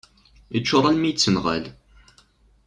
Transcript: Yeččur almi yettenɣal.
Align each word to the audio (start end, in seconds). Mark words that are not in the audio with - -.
Yeččur 0.53 0.83
almi 0.89 1.07
yettenɣal. 1.09 1.65